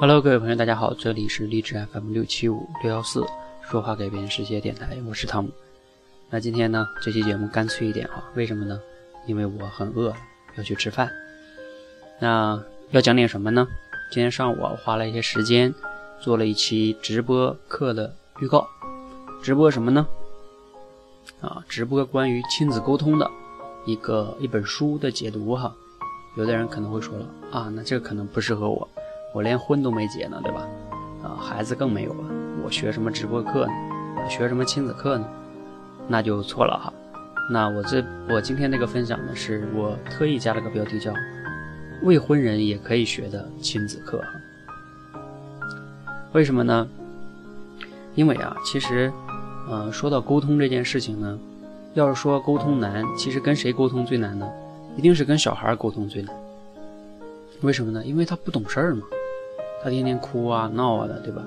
[0.00, 3.22] Hello，各位朋友，大家好，这里是励志 FM 六七五六幺四
[3.70, 5.50] 说话改变世界电台，我是汤姆。
[6.30, 8.80] 那今天呢，这期节目干脆一点哈，为什么呢？
[9.26, 10.14] 因为我很饿，
[10.56, 11.10] 要去吃饭。
[12.18, 12.58] 那
[12.92, 13.68] 要讲点什么呢？
[14.10, 15.74] 今天上午我花了一些时间，
[16.18, 18.66] 做了一期直播课的预告。
[19.42, 20.06] 直播什么呢？
[21.42, 23.30] 啊，直播关于亲子沟通的
[23.84, 25.76] 一个一本书的解读哈。
[26.38, 28.88] 有的人可能会说了啊，那这个可能不适合我。
[29.32, 30.66] 我连婚都没结呢，对吧？
[31.22, 32.24] 啊，孩子更没有了，
[32.64, 33.72] 我学什么直播课呢？
[34.28, 35.28] 学什么亲子课呢？
[36.08, 36.92] 那就错了哈。
[37.52, 41.12] 那我这我今天这个分享呢，是我特意加了个标题叫
[42.02, 44.20] “未婚人也可以学的亲子课”。
[46.32, 46.88] 为什么呢？
[48.14, 49.12] 因为啊，其实，
[49.68, 51.38] 呃，说到沟通这件事情呢，
[51.94, 54.48] 要是说沟通难，其实跟谁沟通最难呢？
[54.96, 56.34] 一定是跟小孩沟通最难。
[57.62, 58.04] 为什么呢？
[58.04, 59.02] 因为他不懂事儿嘛。
[59.82, 61.42] 他天天哭啊闹啊的，对吧？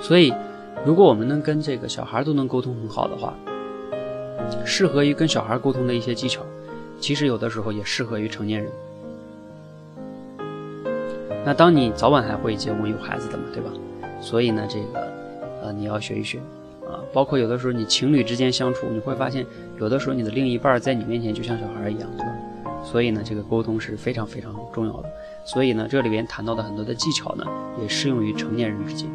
[0.00, 0.32] 所以，
[0.84, 3.34] 如果我们能跟这个小孩都能沟通很好的话，
[4.64, 6.42] 适合于跟小孩沟通的一些技巧，
[7.00, 8.70] 其实有的时候也适合于成年人。
[11.44, 13.70] 那当你早晚还会结婚有孩子的嘛，对吧？
[14.20, 15.08] 所以呢，这个
[15.62, 16.38] 呃，你要学一学
[16.84, 17.00] 啊。
[17.12, 19.46] 包括有的时候你情侣之间相处，你会发现
[19.78, 22.32] 有的时候你的另一半在你面前就像小孩一样，对吧？
[22.86, 25.08] 所以呢，这个沟通是非常非常重要的。
[25.44, 27.44] 所以呢，这里边谈到的很多的技巧呢，
[27.82, 29.10] 也适用于成年人之间。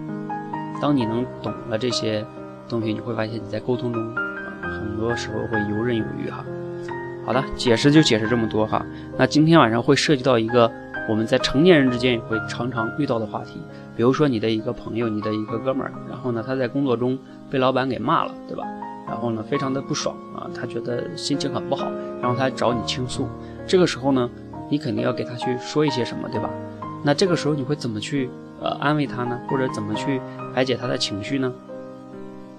[0.82, 2.26] 当你能懂了这些
[2.68, 4.16] 东西，你会发现你在沟通中，
[4.62, 6.44] 很多时候会游刃有余哈。
[7.26, 8.86] 好的，解释就解释这么多哈。
[9.18, 10.70] 那今天晚上会涉及到一个
[11.08, 13.62] 我们在成年人之间也会常常遇到的话题，
[13.96, 17.18] 比如说你的一个朋友，你的一个哥们儿，然后呢，他在工作中
[17.50, 18.66] 被老板给骂了，对吧？
[19.12, 23.28] 然后呢，非常的不爽啊，他觉得心情很不好，然后他找你倾诉。
[23.68, 24.30] 这个时候呢。
[24.72, 26.50] 你肯定要给他去说一些什么，对吧？
[27.04, 28.30] 那这个时候你会怎么去
[28.62, 29.38] 呃安慰他呢？
[29.50, 30.22] 或者怎么去
[30.56, 31.52] 排解他的情绪呢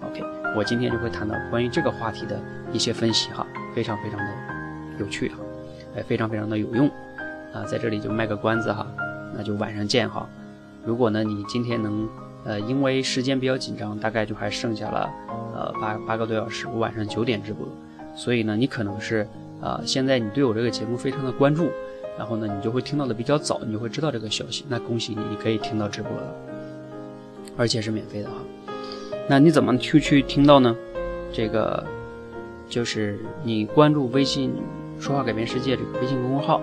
[0.07, 0.23] ？OK，
[0.55, 2.39] 我今天就会谈到关于这个话题的
[2.71, 4.27] 一些分析哈，非常非常的
[4.99, 5.37] 有趣哈，
[5.97, 6.87] 哎，非常非常的有用
[7.55, 8.87] 啊，在这里就卖个关子哈，
[9.35, 10.29] 那就晚上见哈。
[10.85, 12.07] 如果呢你今天能
[12.45, 15.09] 呃因为时间比较紧张，大概就还剩下了
[15.55, 17.67] 呃八八个多小时，我晚上九点直播，
[18.15, 19.27] 所以呢你可能是
[19.61, 21.69] 啊现在你对我这个节目非常的关注。
[22.19, 24.67] 然后呢，你就会听到的比较早，你就会知道这个消息。
[24.69, 26.35] 那恭喜你，你可以听到直播了，
[27.57, 28.35] 而且是免费的哈。
[29.27, 30.77] 那你怎么去去听到呢？
[31.33, 31.83] 这个
[32.69, 34.53] 就是你关注微信
[35.01, 36.61] “说话改变世界”这个微信公众号，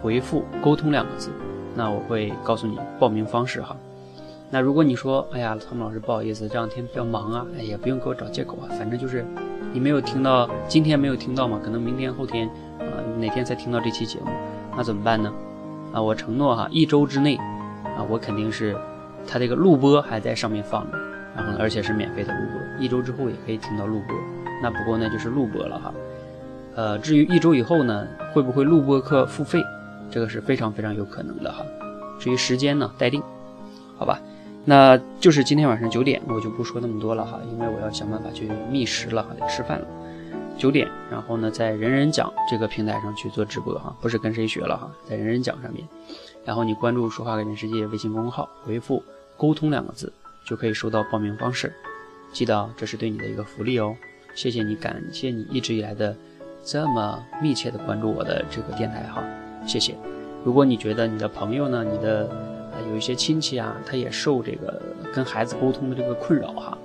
[0.00, 1.28] 回复“沟通”两个字，
[1.74, 3.76] 那我会告诉你报名方式哈。
[4.54, 9.26] 那如果你说，哎呀，汤姆老师不好意思，这两天比较忙啊，哎也不用给我找借口啊，反正就是
[9.72, 12.48] 你没有听到，今天没有听到嘛，可能明天后天，
[12.78, 12.86] 呃，
[13.18, 14.26] 哪天才听到这期节目。
[14.76, 15.32] 那怎么办呢？
[15.92, 18.76] 啊，我承诺哈，一周之内，啊，我肯定是，
[19.26, 20.96] 他这个录播还在上面放着，
[21.34, 24.16] 然后呢，而且是免费的录播，一周之后也可以听到录播。
[24.62, 25.92] 那不过呢，就是录播了哈。
[26.76, 29.60] 呃，至于一周以后呢，会不会录播课付费，
[30.12, 31.66] 这个是非常非常有可能的哈。
[32.20, 33.20] 至于时间呢，待定，
[33.98, 34.20] 好吧？
[34.64, 39.86] 那就是今天晚上九点，我就不说那么多了哈，因为我要想办法去觅食了哈，得吃饭了。
[40.56, 45.84] 九点，然后呢，在人人讲这个平台上去做直播哈，不是跟谁学了哈，在人人讲上面，
[46.44, 49.02] 然后你关注“说话改变世界”微信公众号，回复
[49.36, 50.12] “沟通”两个字，
[50.46, 51.72] 就可以收到报名方式。
[52.32, 53.94] 记得这是对你的一个福利哦，
[54.34, 56.16] 谢谢你，感谢你一直以来的
[56.64, 59.22] 这么密切的关注我的这个电台哈，
[59.66, 59.94] 谢谢。
[60.44, 62.30] 如果你觉得你的朋友呢，你的
[62.94, 64.80] 有些亲戚啊，他也受这个
[65.12, 66.78] 跟孩子沟通的这个困扰哈，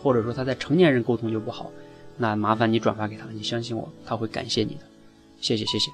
[0.00, 1.70] 或者说他在成年人沟通就不好。
[2.16, 4.80] 那麻烦你转发给他，你相信我，他会感谢你的。
[5.40, 5.90] 谢谢，谢谢。